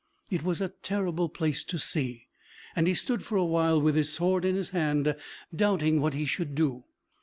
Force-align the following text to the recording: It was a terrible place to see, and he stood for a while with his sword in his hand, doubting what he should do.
It 0.31 0.41
was 0.41 0.61
a 0.61 0.69
terrible 0.81 1.29
place 1.29 1.63
to 1.65 1.77
see, 1.77 2.25
and 2.75 2.87
he 2.87 2.95
stood 2.95 3.21
for 3.23 3.35
a 3.35 3.45
while 3.45 3.79
with 3.79 3.93
his 3.93 4.11
sword 4.11 4.45
in 4.45 4.55
his 4.55 4.69
hand, 4.69 5.15
doubting 5.55 6.01
what 6.01 6.15
he 6.15 6.25
should 6.25 6.55
do. 6.55 6.85